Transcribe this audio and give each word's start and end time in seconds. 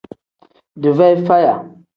Dii 0.81 0.95
feyi 0.97 1.23
faya. 1.27 1.55